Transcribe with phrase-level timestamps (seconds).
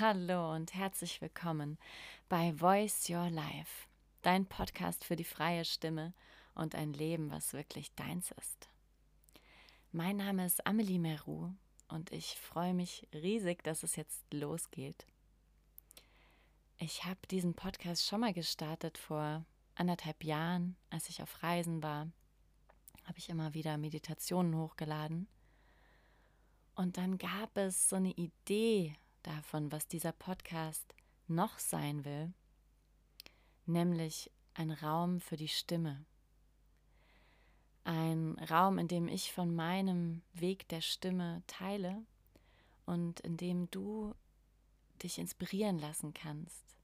[0.00, 1.76] Hallo und herzlich willkommen
[2.28, 3.88] bei Voice Your Life,
[4.22, 6.14] dein Podcast für die freie Stimme
[6.54, 8.68] und ein Leben, was wirklich deins ist.
[9.90, 11.50] Mein Name ist Amelie Meru
[11.88, 15.04] und ich freue mich riesig, dass es jetzt losgeht.
[16.76, 22.06] Ich habe diesen Podcast schon mal gestartet vor anderthalb Jahren, als ich auf Reisen war,
[23.02, 25.26] habe ich immer wieder Meditationen hochgeladen.
[26.76, 28.94] Und dann gab es so eine Idee
[29.28, 30.94] davon, was dieser Podcast
[31.26, 32.32] noch sein will,
[33.66, 36.04] nämlich ein Raum für die Stimme.
[37.84, 42.02] Ein Raum, in dem ich von meinem Weg der Stimme teile
[42.86, 44.14] und in dem du
[45.02, 46.76] dich inspirieren lassen kannst,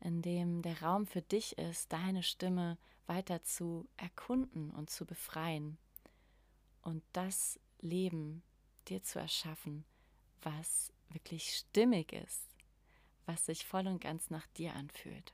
[0.00, 5.78] in dem der Raum für dich ist, deine Stimme weiter zu erkunden und zu befreien
[6.82, 8.42] und das Leben
[8.88, 9.84] dir zu erschaffen,
[10.42, 12.48] was wirklich stimmig ist,
[13.26, 15.32] was sich voll und ganz nach dir anfühlt.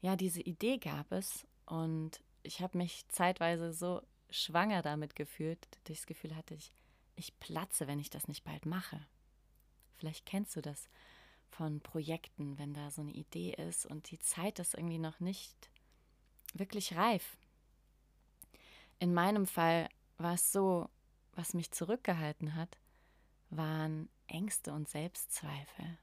[0.00, 5.90] Ja, diese Idee gab es und ich habe mich zeitweise so schwanger damit gefühlt, dass
[5.90, 6.72] ich das Gefühl hatte, ich,
[7.16, 9.06] ich platze, wenn ich das nicht bald mache.
[9.96, 10.88] Vielleicht kennst du das
[11.48, 15.70] von Projekten, wenn da so eine Idee ist und die Zeit ist irgendwie noch nicht
[16.52, 17.38] wirklich reif.
[18.98, 20.88] In meinem Fall war es so,
[21.36, 22.78] was mich zurückgehalten hat,
[23.50, 25.98] waren Ängste und Selbstzweifel.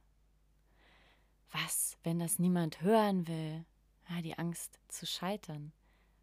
[1.52, 3.66] Was, wenn das niemand hören will?
[4.10, 5.74] Ja, die Angst zu scheitern.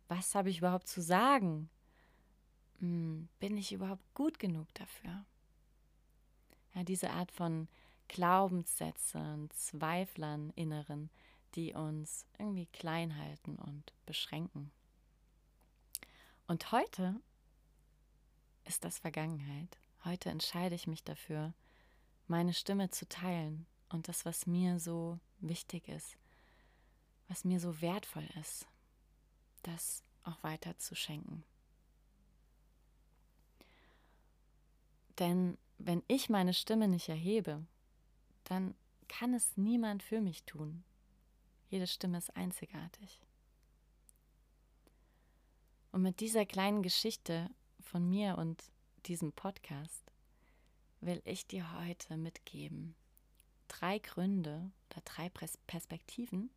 [0.09, 1.69] Was habe ich überhaupt zu sagen?
[2.79, 5.25] Hm, bin ich überhaupt gut genug dafür?
[6.75, 7.69] Ja, diese Art von
[8.09, 11.11] Glaubenssätzen, Zweiflern inneren,
[11.55, 14.71] die uns irgendwie klein halten und beschränken.
[16.47, 17.21] Und heute
[18.69, 19.79] ist das Vergangenheit.
[20.05, 21.55] Heute entscheide ich mich dafür,
[22.27, 26.17] meine Stimme zu teilen und das, was mir so wichtig ist,
[27.29, 28.67] was mir so wertvoll ist,
[29.63, 31.43] das auch weiter zu schenken.
[35.19, 37.67] Denn wenn ich meine Stimme nicht erhebe,
[38.45, 38.75] dann
[39.09, 40.85] kann es niemand für mich tun.
[41.71, 43.21] Jede Stimme ist einzigartig.
[45.91, 47.51] Und mit dieser kleinen Geschichte
[47.89, 48.63] von mir und
[49.07, 50.13] diesem Podcast
[51.01, 52.95] will ich dir heute mitgeben
[53.69, 55.31] drei Gründe oder drei
[55.67, 56.51] Perspektiven,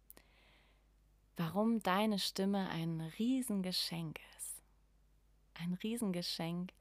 [1.38, 4.62] warum deine Stimme ein Riesengeschenk ist.
[5.54, 6.74] Ein Riesengeschenk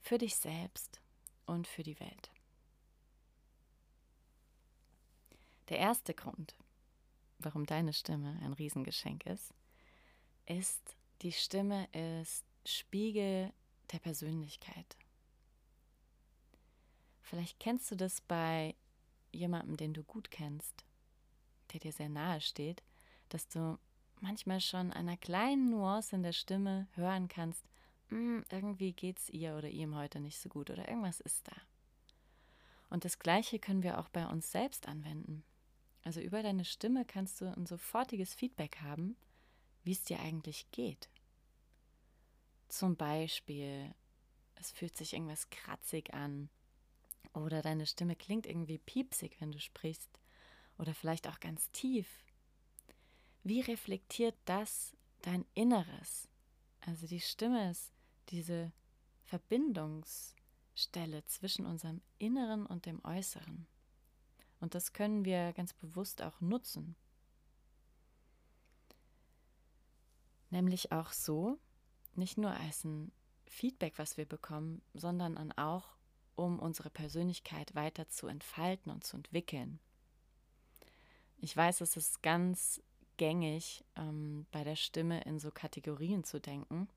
[0.00, 1.00] für dich selbst
[1.46, 2.30] und für die Welt.
[5.68, 6.56] Der erste Grund,
[7.38, 9.54] warum deine Stimme ein Riesengeschenk ist,
[10.46, 13.52] ist, die Stimme ist Spiegel
[13.92, 14.96] der Persönlichkeit.
[17.22, 18.74] Vielleicht kennst du das bei
[19.32, 20.84] jemandem, den du gut kennst,
[21.72, 22.82] der dir sehr nahe steht,
[23.28, 23.78] dass du
[24.20, 27.64] manchmal schon einer kleinen Nuance in der Stimme hören kannst,
[28.08, 31.56] hm, irgendwie es ihr oder ihm heute nicht so gut oder irgendwas ist da.
[32.90, 35.44] Und das Gleiche können wir auch bei uns selbst anwenden.
[36.04, 39.16] Also über deine Stimme kannst du ein sofortiges Feedback haben,
[39.84, 41.10] wie es dir eigentlich geht.
[42.68, 43.94] Zum Beispiel,
[44.56, 46.50] es fühlt sich irgendwas kratzig an
[47.32, 50.18] oder deine Stimme klingt irgendwie piepsig, wenn du sprichst
[50.78, 52.08] oder vielleicht auch ganz tief.
[53.42, 56.28] Wie reflektiert das dein Inneres?
[56.80, 57.92] Also die Stimme ist
[58.28, 58.72] diese
[59.24, 63.66] Verbindungsstelle zwischen unserem Inneren und dem Äußeren.
[64.60, 66.96] Und das können wir ganz bewusst auch nutzen.
[70.50, 71.58] Nämlich auch so,
[72.18, 73.12] nicht nur als ein
[73.46, 75.96] Feedback, was wir bekommen, sondern auch,
[76.36, 79.80] um unsere Persönlichkeit weiter zu entfalten und zu entwickeln.
[81.38, 82.82] Ich weiß, es ist ganz
[83.16, 86.88] gängig, ähm, bei der Stimme in so Kategorien zu denken.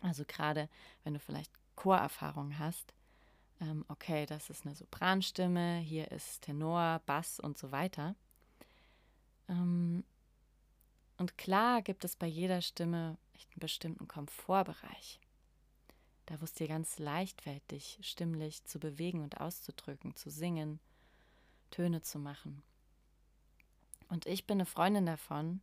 [0.00, 0.68] Also gerade
[1.02, 2.94] wenn du vielleicht Chorerfahrung hast,
[3.60, 8.14] ähm, okay, das ist eine Sopranstimme, hier ist Tenor, Bass und so weiter.
[9.48, 10.04] Ähm,
[11.16, 15.20] und klar gibt es bei jeder Stimme einen bestimmten Komfortbereich.
[16.26, 20.80] Da wo es dir ganz leicht fällt, dich stimmlich zu bewegen und auszudrücken, zu singen,
[21.70, 22.62] Töne zu machen.
[24.08, 25.60] Und ich bin eine Freundin davon,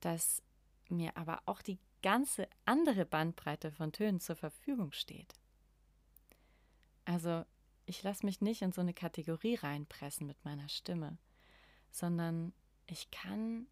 [0.00, 0.42] dass
[0.88, 5.34] mir aber auch die ganze andere Bandbreite von Tönen zur Verfügung steht.
[7.04, 7.44] Also
[7.86, 11.18] ich lasse mich nicht in so eine Kategorie reinpressen mit meiner Stimme,
[11.90, 12.52] sondern
[12.86, 13.66] ich kann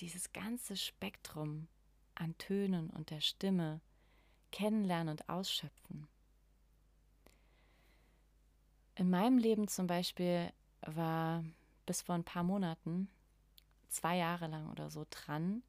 [0.00, 1.68] dieses ganze Spektrum
[2.14, 3.80] an Tönen und der Stimme
[4.50, 6.08] kennenlernen und ausschöpfen.
[8.94, 10.52] In meinem Leben zum Beispiel
[10.82, 11.44] war
[11.86, 13.08] bis vor ein paar Monaten,
[13.88, 15.62] zwei Jahre lang oder so dran,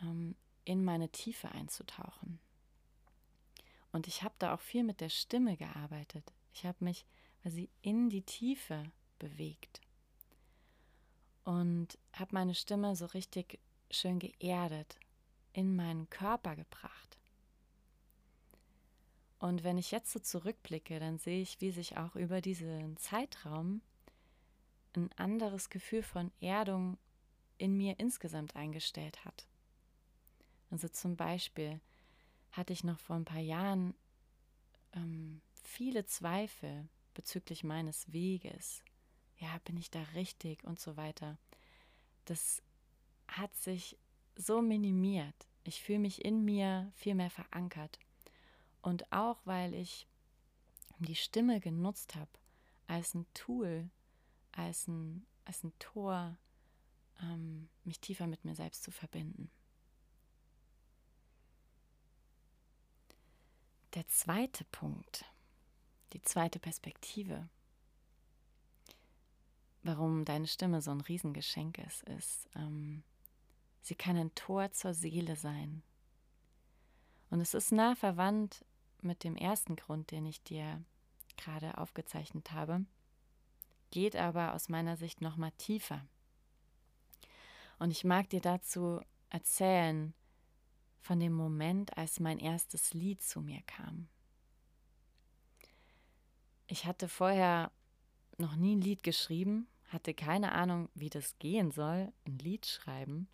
[0.00, 0.34] ähm,
[0.64, 2.38] in meine Tiefe einzutauchen.
[3.92, 6.32] Und ich habe da auch viel mit der Stimme gearbeitet.
[6.52, 7.04] Ich habe mich
[7.42, 9.80] quasi in die Tiefe bewegt
[11.44, 13.58] und habe meine Stimme so richtig
[13.90, 14.98] schön geerdet,
[15.52, 17.18] in meinen Körper gebracht.
[19.38, 23.82] Und wenn ich jetzt so zurückblicke, dann sehe ich, wie sich auch über diesen Zeitraum
[24.94, 26.96] ein anderes Gefühl von Erdung
[27.58, 29.46] in mir insgesamt eingestellt hat.
[30.70, 31.80] Also zum Beispiel
[32.52, 33.94] hatte ich noch vor ein paar Jahren
[34.92, 38.82] ähm, viele Zweifel bezüglich meines Weges.
[39.42, 41.36] Ja, bin ich da richtig und so weiter.
[42.26, 42.62] Das
[43.26, 43.98] hat sich
[44.36, 45.34] so minimiert.
[45.64, 47.98] Ich fühle mich in mir viel mehr verankert.
[48.82, 50.06] Und auch weil ich
[51.00, 52.30] die Stimme genutzt habe
[52.86, 53.90] als ein Tool,
[54.52, 56.38] als ein, als ein Tor,
[57.20, 59.50] ähm, mich tiefer mit mir selbst zu verbinden.
[63.94, 65.24] Der zweite Punkt,
[66.12, 67.48] die zweite Perspektive,
[69.82, 73.02] warum deine Stimme so ein Riesengeschenk ist, ist, ähm,
[73.80, 75.82] sie kann ein Tor zur Seele sein.
[77.30, 78.64] Und es ist nah verwandt
[79.00, 80.82] mit dem ersten Grund, den ich dir
[81.36, 82.84] gerade aufgezeichnet habe,
[83.90, 86.06] geht aber aus meiner Sicht noch mal tiefer.
[87.78, 89.00] Und ich mag dir dazu
[89.30, 90.14] erzählen
[91.00, 94.08] von dem Moment, als mein erstes Lied zu mir kam.
[96.68, 97.72] Ich hatte vorher
[98.38, 103.28] noch nie ein Lied geschrieben, hatte keine Ahnung, wie das gehen soll, ein Lied schreiben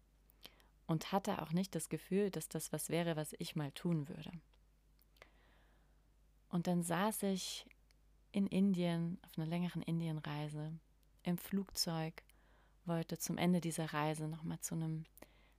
[0.86, 4.32] und hatte auch nicht das Gefühl, dass das was wäre, was ich mal tun würde.
[6.48, 7.66] Und dann saß ich
[8.32, 10.72] in Indien auf einer längeren Indienreise
[11.22, 12.22] im Flugzeug,
[12.86, 15.04] wollte zum Ende dieser Reise nochmal zu einem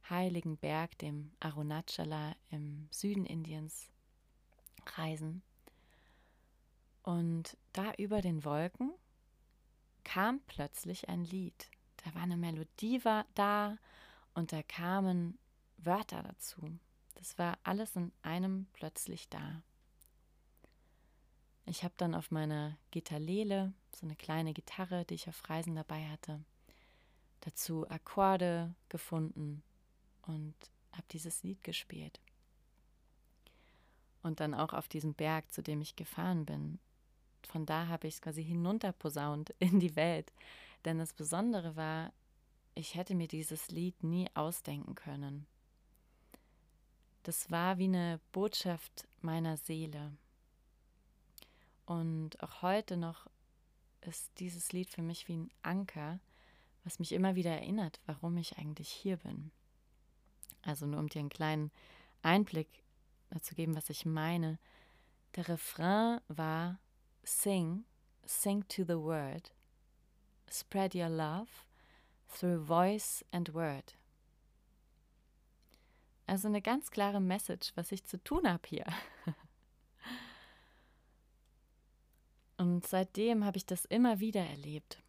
[0.09, 3.91] heiligen Berg, dem Arunachala im Süden Indiens,
[4.97, 5.43] reisen.
[7.03, 8.91] Und da über den Wolken
[10.09, 11.69] kam plötzlich ein Lied.
[11.97, 13.77] Da war eine Melodie war da
[14.33, 15.37] und da kamen
[15.77, 16.79] Wörter dazu.
[17.13, 19.61] Das war alles in einem plötzlich da.
[21.67, 26.07] Ich habe dann auf meiner Gitarlele, so eine kleine Gitarre, die ich auf Reisen dabei
[26.07, 26.43] hatte,
[27.41, 29.61] dazu Akkorde gefunden
[30.23, 30.55] und
[30.91, 32.19] habe dieses Lied gespielt.
[34.23, 36.79] Und dann auch auf diesem Berg, zu dem ich gefahren bin.
[37.47, 40.31] Von da habe ich es quasi hinunterposaunt in die Welt.
[40.85, 42.13] Denn das Besondere war,
[42.75, 45.45] ich hätte mir dieses Lied nie ausdenken können.
[47.23, 50.13] Das war wie eine Botschaft meiner Seele.
[51.85, 53.27] Und auch heute noch
[54.01, 56.19] ist dieses Lied für mich wie ein Anker,
[56.83, 59.51] was mich immer wieder erinnert, warum ich eigentlich hier bin.
[60.61, 61.71] Also nur um dir einen kleinen
[62.21, 62.67] Einblick
[63.41, 64.57] zu geben, was ich meine.
[65.35, 66.79] Der Refrain war
[67.23, 67.83] Sing,
[68.25, 69.51] sing to the word,
[70.49, 71.65] spread your love
[72.27, 73.95] through voice and word.
[76.27, 78.85] Also eine ganz klare Message, was ich zu tun habe hier.
[82.57, 85.01] Und seitdem habe ich das immer wieder erlebt,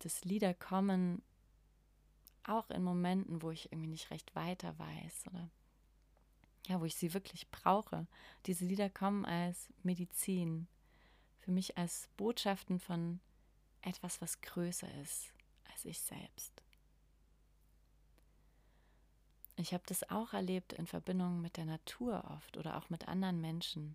[0.00, 1.22] dass Lieder kommen,
[2.42, 5.50] auch in Momenten, wo ich irgendwie nicht recht weiter weiß oder
[6.66, 8.06] ja, wo ich sie wirklich brauche.
[8.46, 10.66] Diese Lieder kommen als Medizin,
[11.46, 13.20] für mich als Botschaften von
[13.80, 15.32] etwas, was größer ist
[15.70, 16.64] als ich selbst.
[19.54, 23.40] Ich habe das auch erlebt in Verbindung mit der Natur oft oder auch mit anderen
[23.40, 23.94] Menschen.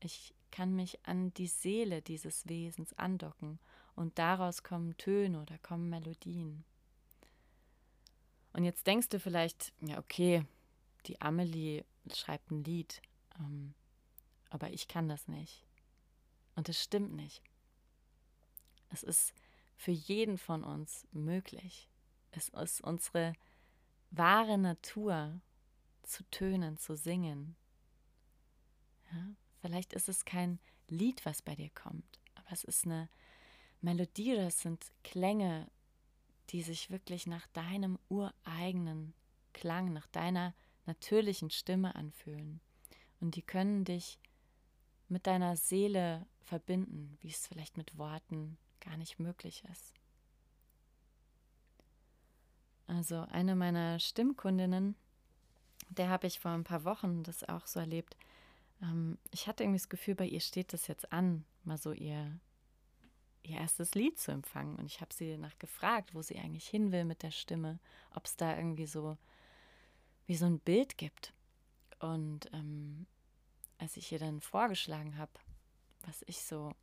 [0.00, 3.60] Ich kann mich an die Seele dieses Wesens andocken
[3.94, 6.64] und daraus kommen Töne oder kommen Melodien.
[8.54, 10.44] Und jetzt denkst du vielleicht, ja, okay,
[11.06, 13.00] die Amelie schreibt ein Lied,
[13.38, 13.72] ähm,
[14.50, 15.64] aber ich kann das nicht.
[16.54, 17.42] Und es stimmt nicht.
[18.90, 19.34] Es ist
[19.76, 21.88] für jeden von uns möglich.
[22.30, 23.34] Es ist unsere
[24.10, 25.40] wahre Natur,
[26.02, 27.56] zu tönen, zu singen.
[29.12, 29.28] Ja?
[29.60, 33.08] Vielleicht ist es kein Lied, was bei dir kommt, aber es ist eine
[33.80, 35.70] Melodie, das sind Klänge,
[36.50, 39.14] die sich wirklich nach deinem ureigenen
[39.52, 40.54] Klang, nach deiner
[40.86, 42.60] natürlichen Stimme anfühlen.
[43.20, 44.18] Und die können dich
[45.08, 49.94] mit deiner Seele verbinden, wie es vielleicht mit Worten gar nicht möglich ist.
[52.86, 54.96] Also eine meiner Stimmkundinnen,
[55.88, 58.16] der habe ich vor ein paar Wochen das auch so erlebt,
[58.82, 62.38] ähm, ich hatte irgendwie das Gefühl, bei ihr steht das jetzt an, mal so ihr
[63.44, 64.76] ihr erstes Lied zu empfangen.
[64.76, 67.78] Und ich habe sie danach gefragt, wo sie eigentlich hin will mit der Stimme,
[68.14, 69.16] ob es da irgendwie so
[70.26, 71.34] wie so ein Bild gibt.
[71.98, 73.06] Und ähm,
[73.78, 75.32] als ich ihr dann vorgeschlagen habe,
[76.06, 76.74] was ich so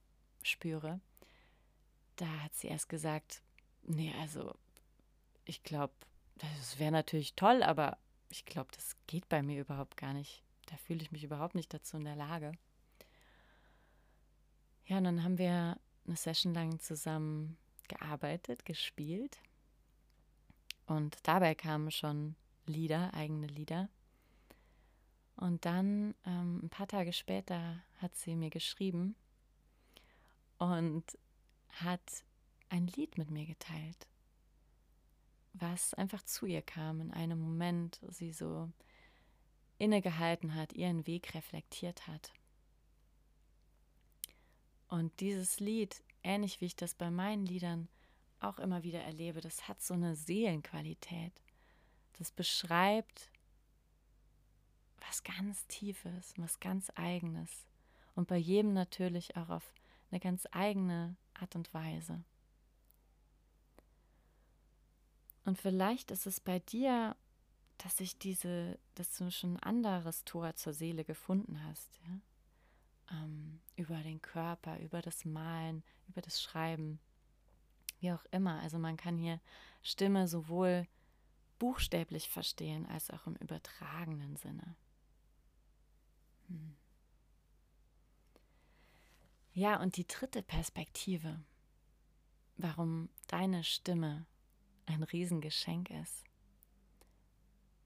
[0.43, 0.99] spüre,
[2.15, 3.41] da hat sie erst gesagt,
[3.83, 4.55] nee, also
[5.45, 5.93] ich glaube,
[6.35, 7.97] das wäre natürlich toll, aber
[8.29, 10.43] ich glaube, das geht bei mir überhaupt gar nicht.
[10.67, 12.51] Da fühle ich mich überhaupt nicht dazu in der Lage.
[14.85, 17.57] Ja, und dann haben wir eine Session lang zusammen
[17.87, 19.39] gearbeitet, gespielt.
[20.85, 22.35] Und dabei kamen schon
[22.65, 23.89] Lieder, eigene Lieder.
[25.39, 29.15] Und dann, ähm, ein paar Tage später, hat sie mir geschrieben
[30.57, 31.17] und
[31.69, 32.25] hat
[32.67, 34.07] ein Lied mit mir geteilt,
[35.53, 38.69] was einfach zu ihr kam in einem Moment, wo sie so
[39.77, 42.33] innegehalten hat, ihren Weg reflektiert hat.
[44.89, 47.87] Und dieses Lied, ähnlich wie ich das bei meinen Liedern
[48.41, 51.31] auch immer wieder erlebe, das hat so eine Seelenqualität.
[52.17, 53.29] Das beschreibt
[55.07, 57.65] was ganz Tiefes, was ganz Eigenes.
[58.15, 59.73] Und bei jedem natürlich auch auf
[60.11, 62.23] eine ganz eigene Art und Weise.
[65.45, 67.15] Und vielleicht ist es bei dir,
[67.77, 73.17] dass sich diese, dass du schon ein anderes Tor zur Seele gefunden hast, ja?
[73.17, 76.99] ähm, über den Körper, über das Malen, über das Schreiben,
[77.99, 78.59] wie auch immer.
[78.61, 79.39] Also man kann hier
[79.81, 80.87] Stimme sowohl
[81.57, 84.75] buchstäblich verstehen als auch im übertragenen Sinne.
[86.49, 86.75] Hm.
[89.53, 91.41] Ja, und die dritte Perspektive,
[92.57, 94.25] warum deine Stimme
[94.85, 96.23] ein Riesengeschenk ist,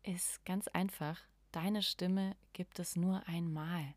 [0.03, 1.19] ist ganz einfach,
[1.51, 3.95] deine Stimme gibt es nur einmal.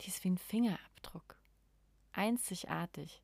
[0.00, 1.36] Die ist wie ein Fingerabdruck,
[2.12, 3.22] einzigartig.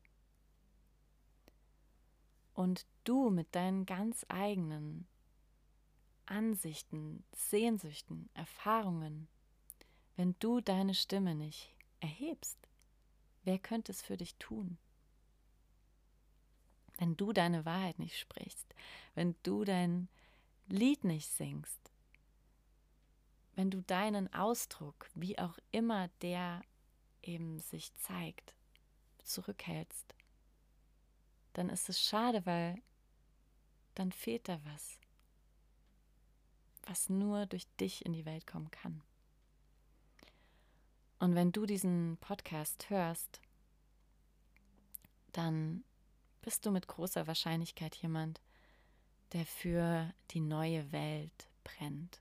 [2.53, 5.07] Und du mit deinen ganz eigenen
[6.29, 9.27] Ansichten, Sehnsüchten, Erfahrungen,
[10.15, 12.57] wenn du deine Stimme nicht erhebst,
[13.43, 14.77] wer könnte es für dich tun?
[16.97, 18.75] Wenn du deine Wahrheit nicht sprichst,
[19.15, 20.07] wenn du dein
[20.67, 21.79] Lied nicht singst,
[23.55, 26.61] wenn du deinen Ausdruck, wie auch immer der
[27.23, 28.53] eben sich zeigt,
[29.23, 30.15] zurückhältst,
[31.53, 32.81] dann ist es schade, weil
[33.95, 34.99] dann fehlt da was,
[36.89, 39.01] was nur durch dich in die Welt kommen kann.
[41.19, 43.39] Und wenn du diesen Podcast hörst,
[45.33, 45.83] dann
[46.41, 48.41] bist du mit großer Wahrscheinlichkeit jemand,
[49.33, 52.19] der für die neue Welt brennt,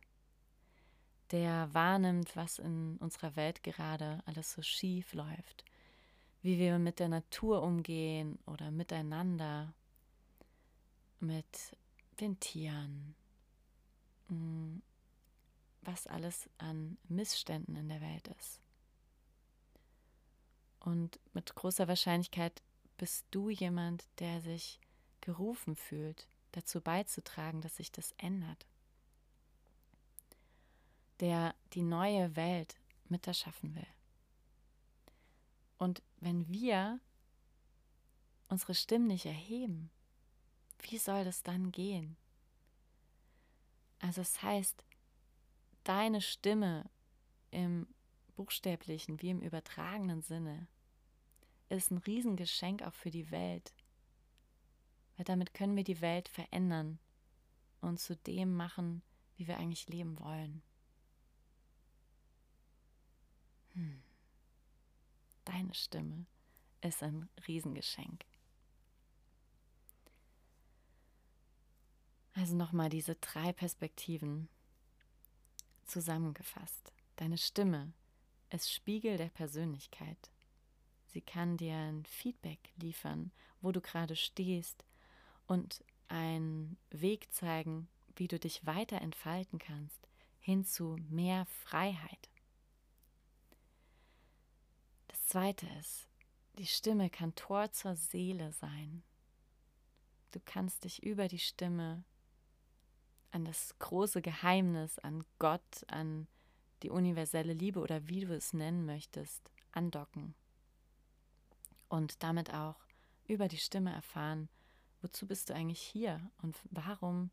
[1.30, 5.64] der wahrnimmt, was in unserer Welt gerade alles so schief läuft,
[6.42, 9.72] wie wir mit der Natur umgehen oder miteinander,
[11.20, 11.76] mit
[12.20, 13.14] den Tieren,
[15.82, 18.60] was alles an Missständen in der Welt ist.
[20.80, 22.62] Und mit großer Wahrscheinlichkeit
[22.96, 24.80] bist du jemand, der sich
[25.20, 28.66] gerufen fühlt, dazu beizutragen, dass sich das ändert.
[31.20, 32.76] Der die neue Welt
[33.08, 33.86] mit erschaffen will.
[35.78, 37.00] Und wenn wir
[38.48, 39.90] unsere Stimmen nicht erheben,
[40.80, 42.16] wie soll das dann gehen?
[44.00, 44.84] Also es das heißt,
[45.84, 46.88] deine Stimme
[47.50, 47.86] im
[48.36, 50.68] buchstäblichen wie im übertragenen Sinne
[51.68, 53.74] ist ein Riesengeschenk auch für die Welt.
[55.16, 56.98] Weil damit können wir die Welt verändern
[57.80, 59.02] und zu dem machen,
[59.36, 60.62] wie wir eigentlich leben wollen.
[63.72, 64.02] Hm.
[65.44, 66.26] Deine Stimme
[66.80, 68.24] ist ein Riesengeschenk.
[72.38, 74.48] Also nochmal diese drei Perspektiven
[75.86, 76.92] zusammengefasst.
[77.16, 77.92] Deine Stimme
[78.50, 80.30] ist Spiegel der Persönlichkeit.
[81.08, 84.84] Sie kann dir ein Feedback liefern, wo du gerade stehst
[85.48, 92.28] und einen Weg zeigen, wie du dich weiter entfalten kannst, hin zu mehr Freiheit.
[95.08, 96.06] Das Zweite ist,
[96.56, 99.02] die Stimme kann Tor zur Seele sein.
[100.30, 102.04] Du kannst dich über die Stimme
[103.30, 106.26] an das große Geheimnis, an Gott, an
[106.82, 110.34] die universelle Liebe oder wie du es nennen möchtest, andocken
[111.88, 112.76] und damit auch
[113.26, 114.48] über die Stimme erfahren,
[115.02, 117.30] wozu bist du eigentlich hier und warum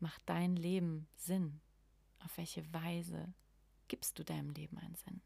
[0.00, 1.60] macht dein Leben Sinn?
[2.24, 3.32] Auf welche Weise
[3.88, 5.20] gibst du deinem Leben einen Sinn?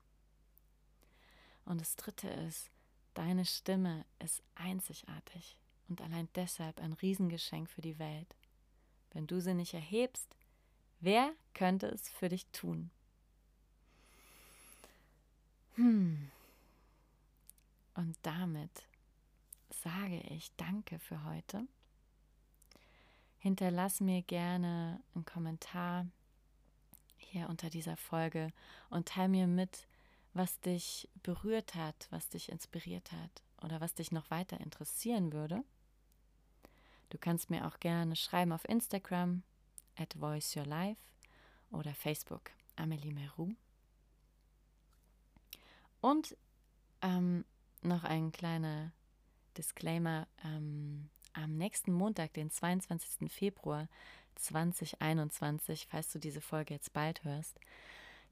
[1.64, 2.70] Und das Dritte ist,
[3.14, 5.56] Deine Stimme ist einzigartig
[5.88, 8.36] und allein deshalb ein Riesengeschenk für die Welt.
[9.12, 10.36] Wenn du sie nicht erhebst,
[11.00, 12.90] wer könnte es für dich tun?
[15.74, 16.30] Hm.
[17.94, 18.70] Und damit
[19.70, 21.66] sage ich Danke für heute.
[23.38, 26.06] Hinterlass mir gerne einen Kommentar
[27.16, 28.52] hier unter dieser Folge
[28.90, 29.86] und teile mir mit,
[30.34, 35.64] was dich berührt hat, was dich inspiriert hat oder was dich noch weiter interessieren würde.
[37.10, 39.42] Du kannst mir auch gerne schreiben auf Instagram
[39.96, 41.00] at voiceyourlife
[41.70, 43.50] oder Facebook Amelie Meru.
[46.00, 46.36] Und
[47.02, 47.44] ähm,
[47.82, 48.92] noch ein kleiner
[49.56, 50.26] Disclaimer.
[50.44, 53.30] Ähm, am nächsten Montag, den 22.
[53.30, 53.88] Februar
[54.36, 57.58] 2021, falls du diese Folge jetzt bald hörst,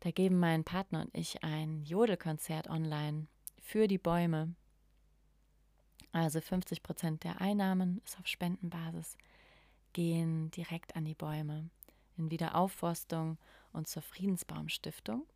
[0.00, 3.26] da geben mein Partner und ich ein Jodelkonzert online
[3.60, 4.54] für die Bäume.
[6.12, 9.16] Also 50 Prozent der Einnahmen ist auf Spendenbasis,
[9.92, 11.70] gehen direkt an die Bäume
[12.16, 13.38] in Wiederaufforstung
[13.72, 15.26] und zur Friedensbaumstiftung.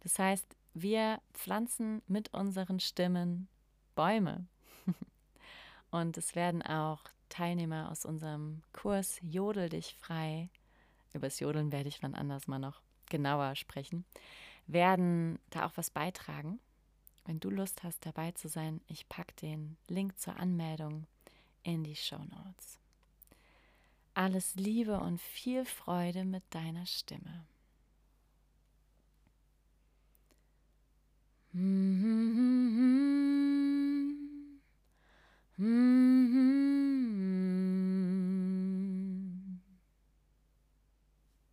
[0.00, 3.48] Das heißt, wir pflanzen mit unseren Stimmen
[3.94, 4.46] Bäume.
[5.90, 10.50] und es werden auch Teilnehmer aus unserem Kurs Jodel dich frei,
[11.12, 14.04] über das Jodeln werde ich wann anders mal noch genauer sprechen,
[14.66, 16.58] werden da auch was beitragen.
[17.24, 21.06] Wenn du Lust hast, dabei zu sein, ich packe den Link zur Anmeldung
[21.62, 22.78] in die Show Notes.
[24.12, 27.46] Alles Liebe und viel Freude mit deiner Stimme.
[31.52, 32.24] Mm-hmm.
[35.58, 36.63] Mm-hmm.